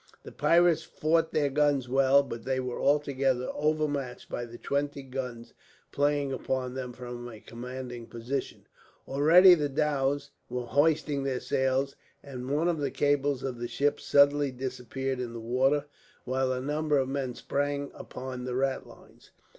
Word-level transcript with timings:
The 0.23 0.31
pirates 0.31 0.81
fought 0.81 1.31
their 1.31 1.51
guns 1.51 1.87
well, 1.87 2.23
but 2.23 2.43
they 2.43 2.59
were 2.59 2.81
altogether 2.81 3.51
over 3.53 3.87
matched 3.87 4.29
by 4.29 4.45
the 4.45 4.57
twenty 4.57 5.03
guns 5.03 5.53
playing 5.91 6.33
upon 6.33 6.73
them 6.73 6.91
from 6.91 7.29
a 7.29 7.39
commanding 7.39 8.07
position. 8.07 8.65
Already 9.07 9.53
the 9.53 9.69
dhows 9.69 10.31
were 10.49 10.65
hoisting 10.65 11.21
their 11.21 11.39
sails, 11.39 11.95
and 12.23 12.49
one 12.49 12.67
of 12.67 12.79
the 12.79 12.89
cables 12.89 13.43
of 13.43 13.59
the 13.59 13.67
ship 13.67 13.99
suddenly 13.99 14.49
disappeared 14.51 15.19
in 15.19 15.33
the 15.33 15.39
water, 15.39 15.85
while 16.25 16.51
a 16.51 16.59
number 16.59 16.97
of 16.97 17.07
men 17.07 17.35
sprang 17.35 17.91
upon 17.93 18.43
the 18.43 18.55
ratlines. 18.55 19.29